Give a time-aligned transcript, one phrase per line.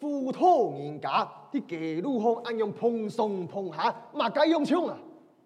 [0.00, 4.98] 你系个糊涂人家，啲街路上按样碰上碰下，嘛该用枪啊！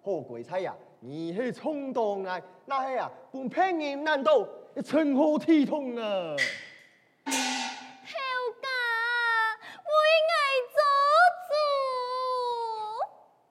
[0.03, 0.75] 好鬼差呀！
[1.01, 4.47] 你系冲动啊，那系啊，本骗人难道
[4.85, 6.03] 成何体统啊？
[7.25, 7.33] 头
[8.63, 8.69] 家，
[9.85, 9.91] 为
[10.31, 10.35] 爱
[10.75, 10.81] 做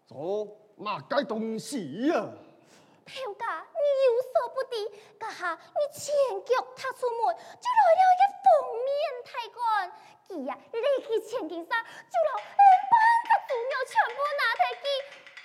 [0.09, 2.27] 主，做嘛该东西啊？
[3.05, 4.75] 头家，你有所不知，
[5.19, 8.45] 家下你前脚踏出门，就来了一个封
[8.83, 8.89] 面
[9.23, 9.57] 太官，
[10.29, 12.51] 佢呀，立刻前进上，就老半
[13.23, 14.85] 个猪肉全部拿提去，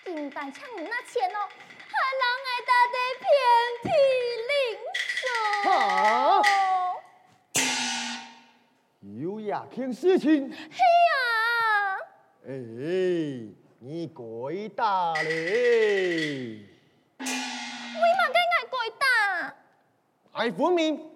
[0.05, 1.39] 金蛋抢你那钱哦，
[1.87, 3.29] 还让爱大的遍
[3.85, 3.87] 体
[4.51, 4.53] 鳞
[5.21, 5.23] 伤。
[9.21, 10.51] 有呀，件事情。
[10.51, 11.15] 嘿呀！
[12.49, 12.51] 哎，
[13.79, 16.67] 你鬼大嘞！
[20.33, 21.09] 爱分明，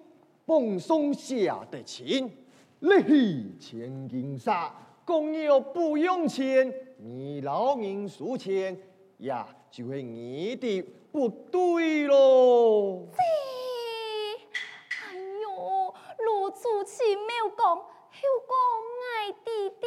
[0.45, 2.31] 奉送下的钱，
[2.79, 4.71] 你千金沙，
[5.03, 8.79] 共有不用钱，你老人输钱
[9.17, 13.07] 呀，就是你的不对喽。
[13.17, 17.77] 哎呦，罗祖奇没有讲，
[18.11, 18.53] 还讲
[19.01, 19.85] 爱弟弟，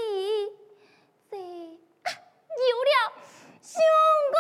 [1.30, 1.42] 这有
[2.88, 3.12] 了，
[3.60, 3.80] 相
[4.32, 4.36] 公，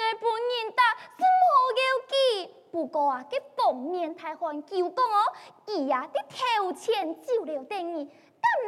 [0.00, 0.80] 爱本人打
[1.18, 1.44] 是无
[1.76, 2.14] 要紧。
[2.70, 5.32] 不过啊，这封面太寒，就讲哦，
[5.66, 8.10] 伊呀的头前就了等你，咁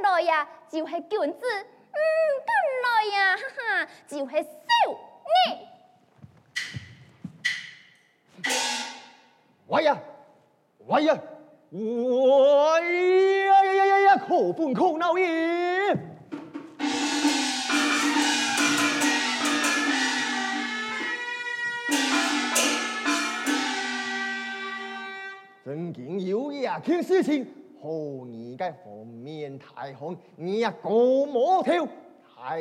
[0.03, 1.47] 来呀就是君子，
[1.93, 2.01] 嗯，
[2.47, 2.51] 咁
[2.83, 4.49] 来呀哈哈就是小
[5.27, 5.69] 你。
[9.67, 9.99] 喂呀，
[10.87, 11.19] 喂呀，
[11.71, 11.79] 喂
[13.45, 15.95] 呀呀呀呀呀，可欢可闹耶！
[26.81, 27.47] 件事情，
[27.81, 31.87] 和你该方面太红，你呀过莫跳，
[32.35, 32.61] 太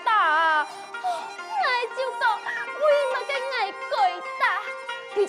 [5.15, 5.25] 杯，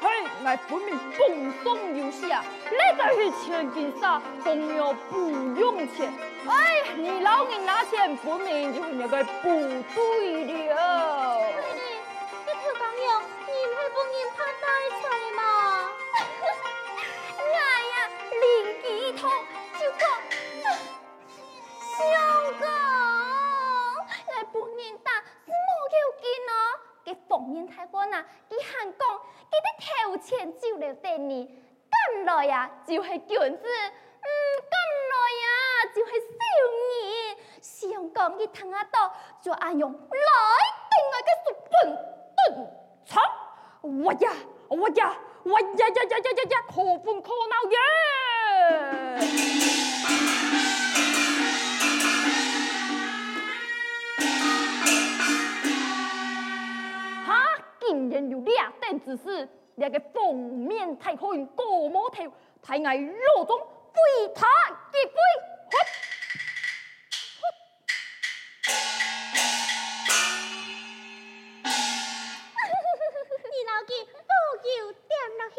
[0.00, 0.06] 嘿。
[0.68, 6.12] 分明奉送有下，那个是千金沙，更要不用钱。
[6.48, 9.48] 哎，你老人拿钱，分明就是那个不
[9.94, 11.38] 对了。
[11.38, 11.80] 你，
[12.46, 14.64] 你头刚有，你会不认他带
[15.00, 15.04] 财
[15.36, 15.40] 吗？
[17.38, 17.54] 哎
[17.92, 17.94] 呀，
[18.40, 18.42] 灵
[18.82, 19.30] 机一通，
[19.78, 20.02] 就讲，
[21.98, 22.00] 相
[22.58, 22.62] 公，
[24.26, 25.06] 我不认他
[25.44, 26.52] 是冇要紧哦，
[27.04, 29.06] 给封面太官呐，给喊讲。
[29.86, 34.28] 记得头前就了等你，干来呀就是君子，嗯，
[34.68, 34.74] 干
[35.12, 35.46] 来呀
[35.94, 37.36] 就是小人。
[37.60, 39.98] 相公一听得到，就爱用来
[40.90, 41.70] 定我个十分
[42.36, 42.66] 顿
[43.04, 43.20] 操！
[43.82, 44.32] 我呀，
[44.68, 47.78] 我呀，我呀呀呀呀呀呀，可欢可闹耶！
[59.26, 62.22] 等子事，两个封面太红，过毛头，
[62.62, 63.58] 太爱肉中
[63.92, 64.46] 非他
[64.92, 65.18] 一杯。
[73.50, 74.16] 你老几不
[74.68, 75.56] 要点落去，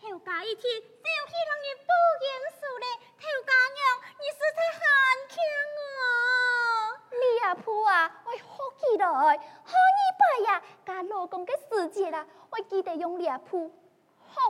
[0.00, 1.90] 头家一听，就去让你不
[2.22, 2.86] 严肃嘞。
[3.18, 3.78] 头家娘，
[4.20, 4.80] 你是在喊
[5.28, 5.34] 腔
[5.98, 5.98] 哦。
[7.10, 9.26] 李阿婆啊，我好记得，好。
[10.44, 13.70] 呀，家老公嘅时节啦，我记得用脸铺。
[14.28, 14.40] 好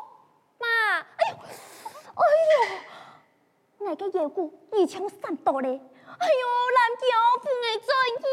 [0.58, 0.66] 妈，
[1.00, 1.36] 哎呦，
[2.14, 2.22] 哎
[3.78, 5.80] 呦，我嘅腰骨已经闪到咧，哎呦，
[6.74, 7.06] 难叫
[7.42, 7.88] 不爱转
[8.22, 8.26] 意。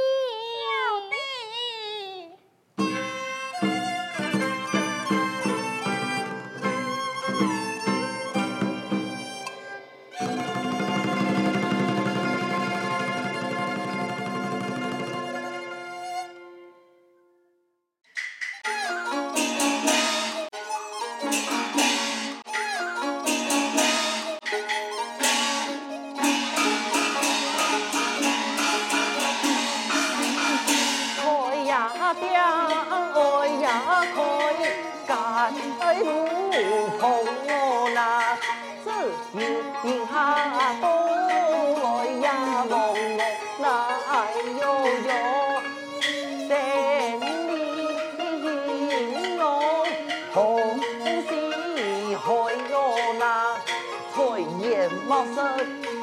[55.06, 55.38] 叶茂盛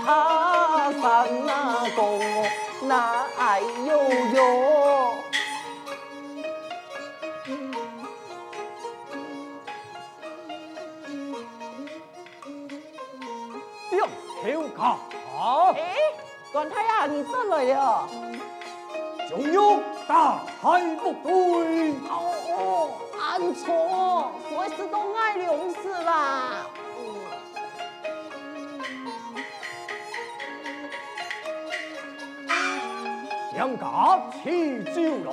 [0.04, 2.49] 他山那共我
[2.82, 3.93] 那哎呦
[4.34, 4.43] 呦。
[15.38, 15.96] 好，哎，
[16.52, 18.08] 管太呀，你上来了。
[19.28, 21.93] 就有大海部队。
[22.08, 22.90] 哦哦，
[23.20, 26.66] 按错，随时都爱粮食啦。
[33.62, 35.31] 将甲起酒来。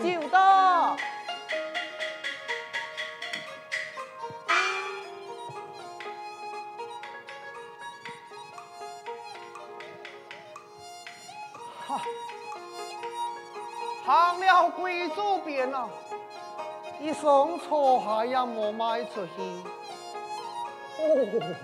[0.00, 0.96] 酒到。
[14.06, 15.90] 行了贵族边啊，
[16.98, 19.42] 一双错还也没卖出去。
[21.00, 21.54] 哦，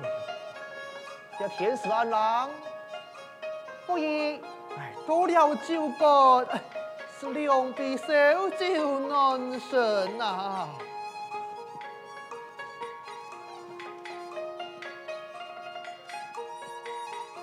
[1.39, 2.51] 这天时安郎，
[3.87, 4.39] 不宜
[5.09, 6.61] 哎，多了酒干，
[7.19, 8.07] 是两杯烧
[8.51, 10.69] 酒难神啊。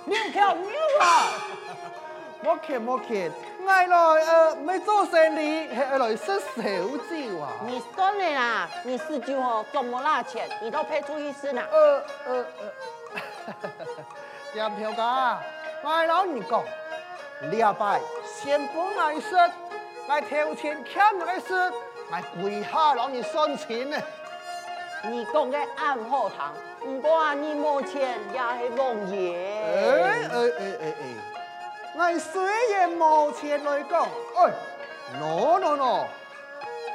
[0.06, 0.70] 牛票牛
[1.01, 1.32] 啊！
[2.44, 3.06] 莫客莫客，
[3.60, 7.50] 我来呃没做生意，还来吃烧酒啊。
[7.66, 10.48] 你算了啦，你四舅哦，怎么拿钱？
[10.62, 11.63] 你都配出意思呢？
[11.72, 12.46] 呃呃
[13.48, 13.54] 呃，
[14.54, 15.39] 点票价，
[15.82, 16.63] 我老你讲，
[17.42, 19.38] 两百先不爱说，
[20.08, 21.58] 我头前看来说，
[22.10, 23.98] 来跪下让你算钱呢。
[25.04, 29.38] 你讲的暗好堂，不过啊，你没钱也是王爷。
[29.62, 31.04] 哎哎哎哎哎。
[31.98, 32.42] 我虽
[32.74, 34.51] 然冇钱来讲，哎
[35.20, 36.06] ，no no no，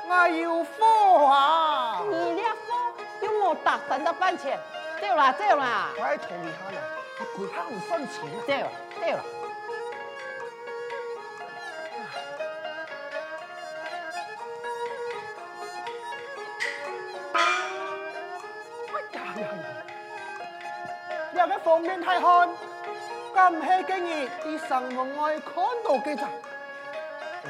[0.08, 2.02] 我有货啊！
[2.10, 2.92] 你俩货
[3.22, 4.58] 又冇打算的半钱，
[4.98, 6.82] 对啦对啦，快同你下啦，
[7.18, 8.68] 我鬼怕唔算钱，对啦
[8.98, 9.20] 对啦。
[22.10, 22.48] 太寒。
[23.32, 26.28] 咁系今日啲新闻我看到嘅咋？
[27.44, 27.48] 嗯，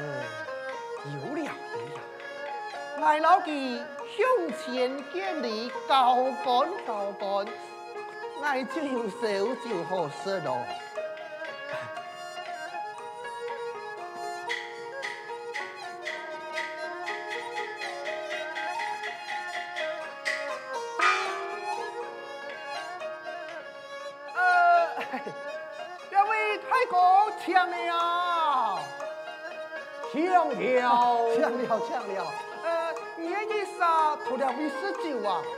[1.07, 3.81] 有了有了，艾老弟
[4.15, 4.19] 向
[4.59, 7.47] 前见你高干高干，
[8.43, 10.63] 艾就有手就好使咯。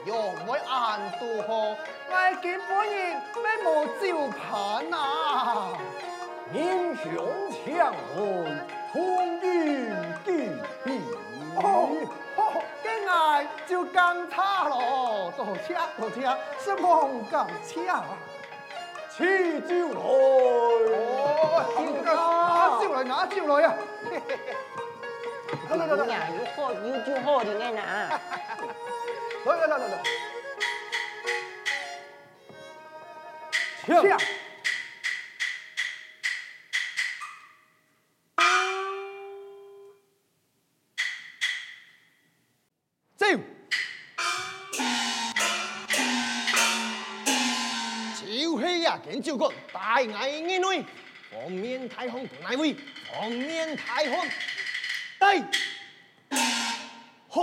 [0.05, 1.75] 用为暗度喝，
[2.09, 3.67] 我见本人没冇
[3.99, 4.95] 酒盘呐。
[6.51, 7.03] 英雄
[7.51, 8.17] 强汉
[8.91, 8.95] 同
[9.41, 9.43] 饮
[10.23, 10.27] 几
[10.83, 10.87] 杯，
[11.55, 11.61] 哦，
[12.83, 13.11] 今爱
[13.65, 16.15] 就更差咯，多谢多谢，
[16.59, 18.05] 是梦更强。
[19.09, 19.23] 起
[19.61, 19.69] 酒
[20.83, 23.67] 来，拿酒来，拿酒来啊！
[25.69, 28.19] 来来来来，有好有酒好的呢啊！
[29.45, 30.03] 来来来来来，
[33.85, 34.17] 抢！
[43.17, 43.27] 走！
[49.03, 50.85] 见酒过，大爱眼泪，
[51.29, 52.73] 封面太红哪位？
[53.11, 54.25] 封面太红，
[55.19, 55.43] 对，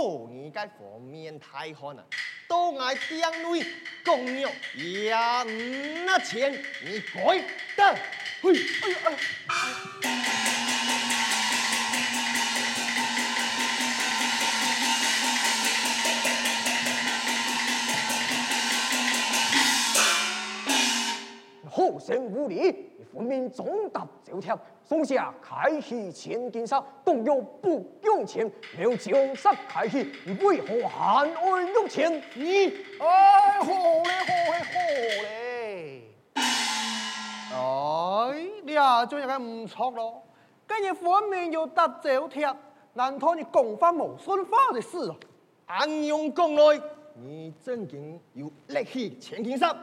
[0.01, 2.03] 好你个封面太红啊！
[2.47, 3.63] 都爱点位，
[4.03, 6.51] 公牛也唔拿钱，
[6.83, 7.37] 你改
[7.77, 7.95] 得，
[8.41, 9.17] 嘿，哎呀哎呀！
[21.69, 24.59] 好生无礼，分明中答招条，
[24.91, 32.21] 松下开启千金沙，动用不用钱，没有将杀开启，你为何还爱用钱？
[32.35, 32.67] 你
[32.99, 36.03] 哎，好嘞，好嘞，
[37.53, 38.35] 好嘞！
[38.35, 40.23] 哎，你啊，做人家唔错咯，
[40.67, 42.53] 今日分明要答招条，
[42.91, 45.15] 难道你讲翻冇算话的事啊？
[45.67, 46.81] 安用讲来，
[47.15, 49.73] 你曾经有力气千金煞，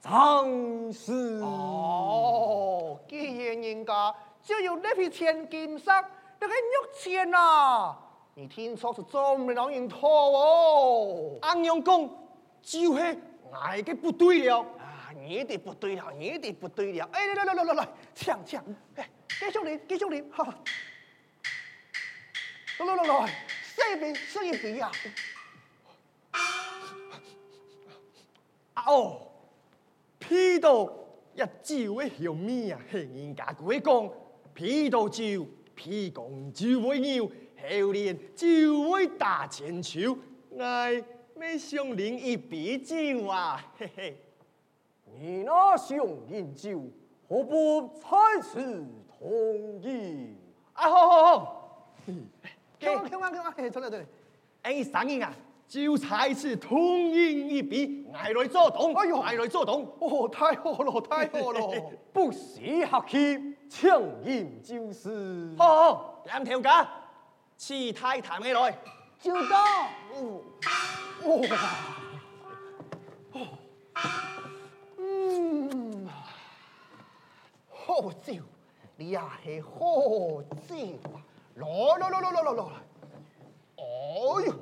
[0.00, 1.12] 正是。
[1.44, 6.04] 哦，既然人家就有立起千金上，
[6.40, 7.96] 那个玉钱啊，
[8.34, 11.38] 你听说是专门让人偷哦。
[11.42, 12.08] 安阳公
[12.60, 13.18] 就是
[13.52, 14.60] 挨个不对了。
[14.60, 17.08] 啊你的不对了，你的不对了！
[17.12, 18.64] 哎，来来来来来，抢抢！
[18.96, 20.42] 哎，继续练，继续练，哈！
[22.78, 23.26] 来来来来，
[23.62, 24.90] 试一比，试一比呀！
[28.72, 29.28] 啊哦，
[30.18, 32.80] 批斗一朝会响咩啊？
[32.90, 34.10] 人家鬼讲，
[34.54, 35.22] 批斗朝，
[35.74, 40.16] 批公就会牛，后年就会打千秋。
[40.58, 41.02] 哎，
[41.34, 44.16] 没想另一杯酒啊，嘿嘿。
[45.18, 45.96] 你那想
[46.30, 46.82] 饮酒，
[47.28, 48.84] 何不在此
[49.18, 50.36] 同饮？
[50.72, 51.84] 啊，好好好，
[52.78, 54.06] 听我听我听我，嘿，真的真的，
[54.62, 55.34] 哎，三人啊，
[55.72, 65.54] 就在此同饮一笔，爱来做东，哎呦，爱来做东，哦，太好了，太好了， 不是客气，畅饮就是。
[65.56, 66.86] 好好，两条架，
[67.56, 68.78] 吃太谈起来，
[69.18, 69.56] 就到，
[71.22, 71.40] 哦，
[74.98, 76.06] 嗯。
[77.70, 78.34] 好酒，
[78.96, 80.76] 你也系好酒
[81.14, 81.16] 啊！
[81.54, 81.64] 来
[81.98, 82.62] 来来来来来来，
[83.78, 83.82] 哎
[84.44, 84.54] 呦，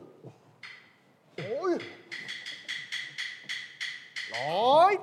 [4.32, 4.98] 来，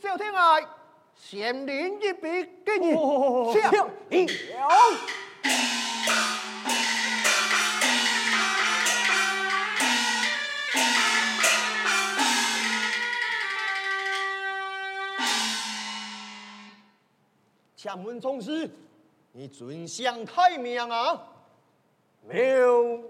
[0.00, 0.66] 小天爱，
[1.14, 2.94] 先领一杯给你，
[3.52, 4.68] 抢一了。
[17.76, 18.68] 前门宗师，
[19.30, 21.22] 你尊享太名啊
[22.28, 23.00] ！meu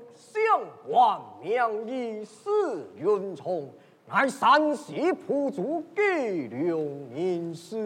[0.48, 2.48] 相官名义史
[2.96, 3.70] 云从，
[4.06, 6.78] 乃山西蒲州计量
[7.14, 7.76] 人士。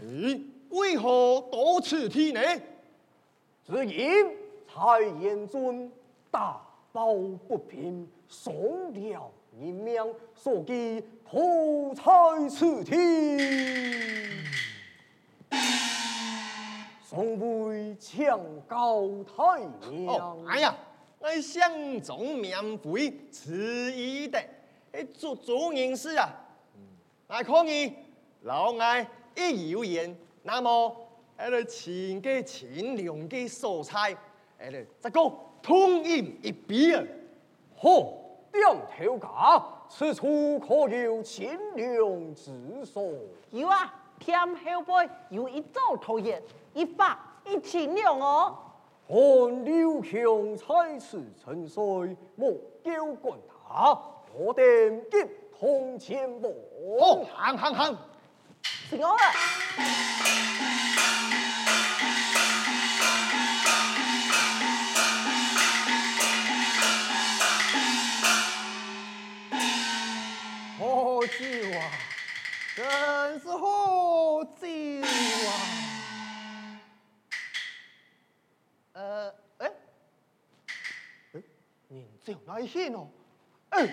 [0.00, 2.40] 咦，为何多此体呢？
[3.64, 4.24] 只因
[4.72, 5.90] 蔡延尊
[6.30, 6.60] 大
[6.92, 7.12] 宝
[7.48, 10.00] 不平，送了人命，
[10.36, 12.94] 所以投在此地。
[17.04, 18.38] 从未抢
[18.68, 20.06] 高太阳。
[20.06, 20.76] 哦，哎呀，
[21.18, 24.38] 我相中免费，此一的，
[24.92, 26.28] 哎，做做人事啊。
[27.26, 27.92] 我可以
[28.42, 29.06] 老爱
[29.36, 30.96] 一有言，那么
[31.36, 34.16] 哎来请个清凉的素菜，
[34.58, 35.20] 哎来这个
[35.60, 37.04] 同饮一杯啊。
[37.76, 37.90] 好，
[38.52, 38.64] 点
[38.96, 43.12] 头家，此处可有清凉之所？
[43.50, 43.94] 有啊。
[44.20, 46.42] 添后辈有一灶头盐，
[46.74, 48.58] 一发一清凉哦。
[49.08, 52.52] 看刘强才此沉睡，莫
[52.84, 53.98] 叫管他，
[54.34, 55.16] 我点击
[55.58, 56.52] 铜钱棒。
[57.00, 57.98] 哦，行行行，
[58.90, 59.16] 行了。
[70.78, 71.44] 好酒
[71.78, 71.80] 啊！
[72.76, 74.66] 真是好酒
[75.48, 75.87] 啊！
[82.28, 83.08] 人酒哪一轩哦？
[83.70, 83.92] 哎，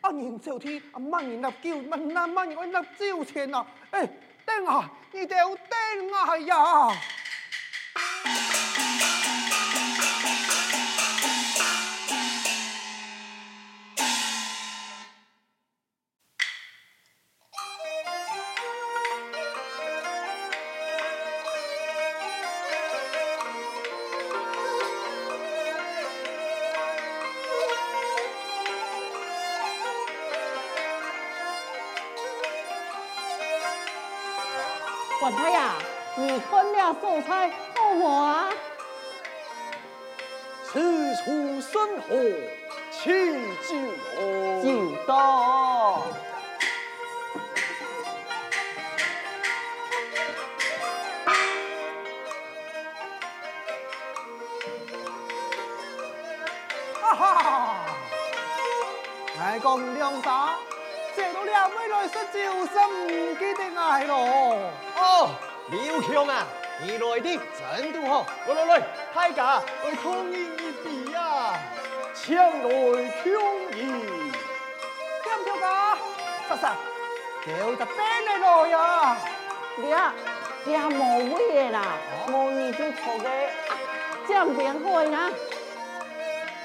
[0.00, 3.64] 阿人酒天啊万人纳酒，万万万人纳酒钱呐！
[3.90, 4.08] 哎，
[4.44, 6.88] 等啊，你都等啊呀！
[35.46, 35.74] 管他呀，
[36.16, 38.50] 你看了素菜好不啊？
[40.64, 42.08] 此处甚好，
[42.90, 43.70] 请就
[44.62, 46.02] 就到。
[57.00, 57.76] 哈哈，
[59.40, 60.56] 爱讲两啥？
[61.46, 64.12] 两位来说就是唔记得爱咯。
[64.96, 65.30] 哦，
[65.70, 66.46] 刘强啊，
[66.82, 68.26] 你来的真都好。
[68.48, 68.82] 来来来，
[69.14, 71.58] 大家来同饮一杯呀！
[72.14, 72.48] 抢来
[73.22, 73.30] 共
[73.76, 74.32] 饮，
[75.22, 75.64] 点票价？
[76.48, 76.64] 啥啥？
[77.46, 79.16] 叫就边来来呀？
[79.76, 80.14] 你啊，
[80.64, 81.96] 你啊冇位的啦，
[82.28, 83.26] 冇你就坐个
[84.28, 85.30] 江边会啦。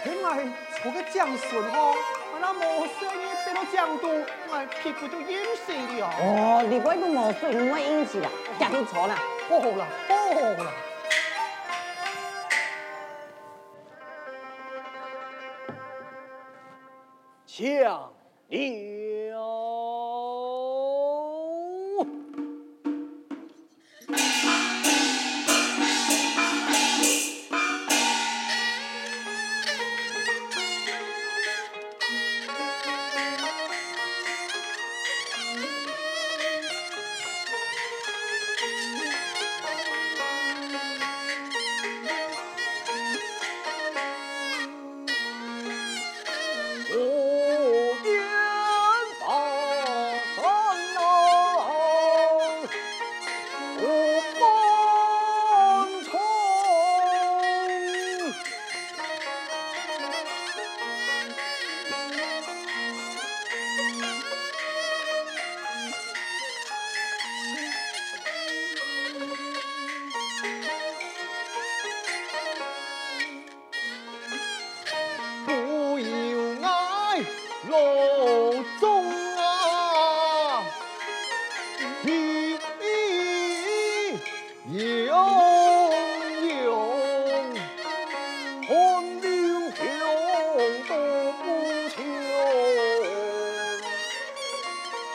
[0.04, 1.96] 因为做个将顺吼，我
[2.42, 4.10] 那无声音变到将都，
[4.50, 6.10] 我屁股都淹死了。
[6.20, 9.16] 哦，你鬼都冇水，唔会引起啦，家庭错啦。
[9.48, 10.72] 好啦，好啦。
[17.46, 18.12] 抢了。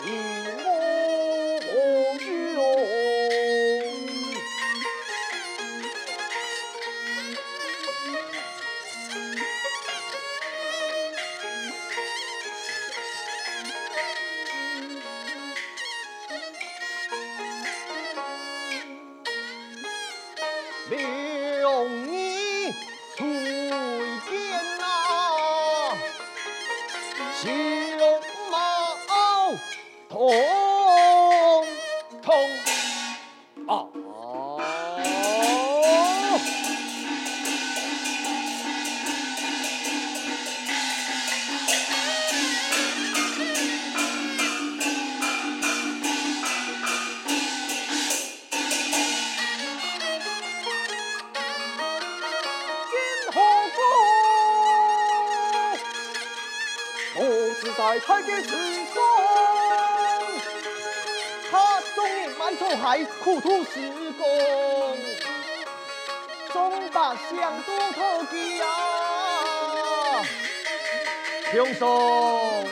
[0.09, 0.56] Ooh.
[57.97, 58.51] 在太极之
[58.93, 59.03] 上，
[61.51, 63.81] 他终年满头海，苦土施
[64.19, 64.29] 功，
[66.53, 68.67] 总把相都投机啊，
[71.51, 72.69] 轻松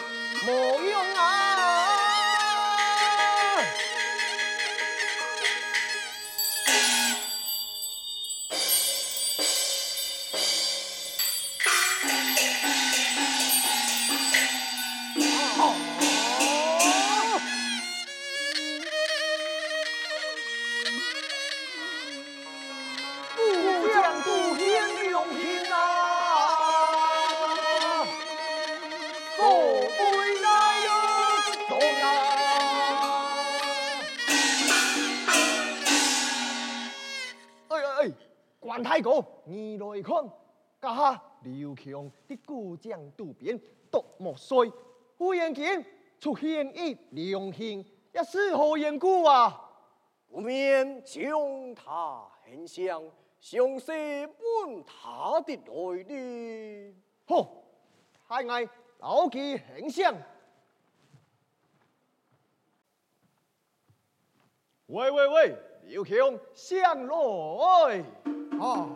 [38.94, 40.24] 太公，你来看，
[40.80, 44.72] 家下刘强的故将渡边，独莫衰。
[45.18, 45.84] 忽然间
[46.20, 49.68] 出现一良兴，一是何缘故啊？
[50.28, 53.02] 不免将他很像，
[53.40, 56.94] 详细问他的来历。
[57.24, 57.64] 好，
[58.28, 58.68] 太爱
[59.00, 60.14] 牢记很像。
[64.86, 66.16] 喂喂喂，刘强
[66.54, 68.04] 向来。
[68.60, 68.88] 啊。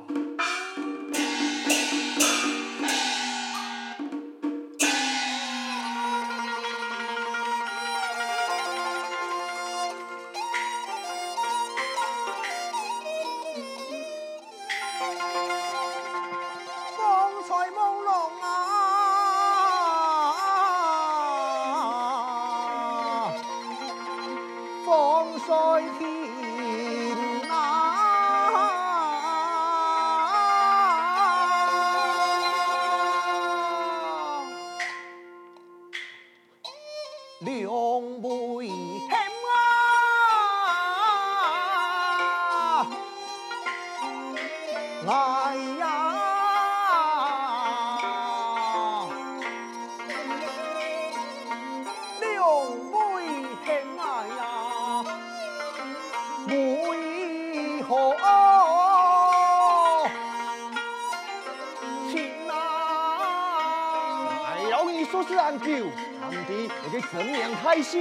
[65.49, 65.89] 说是俺舅，
[66.21, 67.99] 堂弟那个真名太像。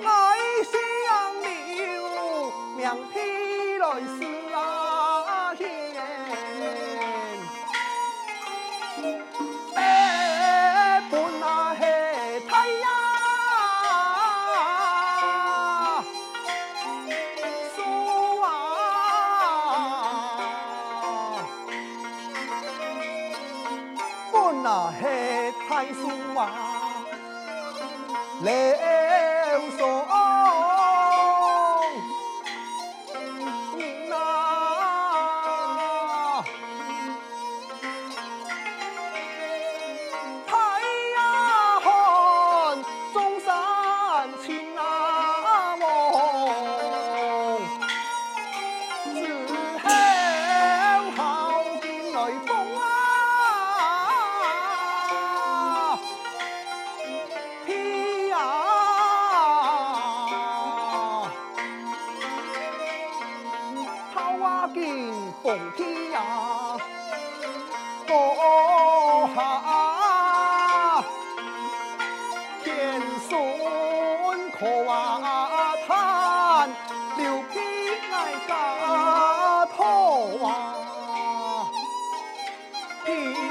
[0.00, 0.06] 爱
[0.62, 0.72] 上
[1.02, 1.42] 了
[2.76, 2.80] 名
[3.12, 3.16] 片
[3.80, 4.20] 来是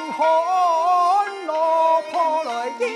[0.08, 0.26] 天寒
[1.48, 2.88] 落破来见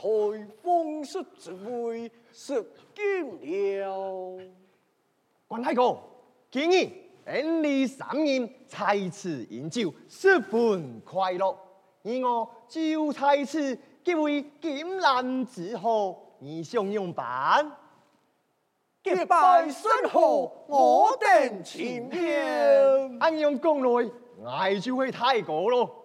[0.00, 0.08] 台
[0.62, 2.54] 封室之位失
[2.94, 4.38] 敬了。
[5.46, 6.00] 关太公，
[6.50, 6.88] 今日
[7.26, 11.54] 恩礼三年，再次饮酒，十分快乐。
[12.02, 17.70] 而我就再次结为金兰之后，你想用办？
[19.04, 23.18] 结拜生活，我等情愿。
[23.18, 24.10] 按样讲来，
[24.42, 25.99] 我就会太过咯。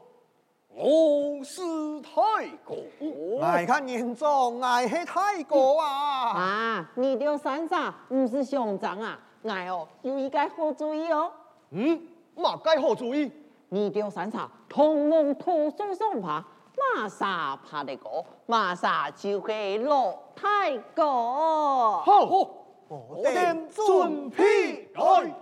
[0.78, 1.62] 我是
[2.02, 6.32] 太公，来看严重，爱是太过啊！
[6.32, 11.32] 啊，二条山上不是兄长啊，爱哦有一个好主意哦。
[11.70, 12.02] 嗯，
[12.36, 13.32] 嘛该好主意。
[13.70, 16.44] 二条山上同门徒送送爬，
[16.94, 22.02] 马上爬得过，马上就会落泰国。
[22.02, 22.26] 好，
[22.90, 25.34] 我等准备来。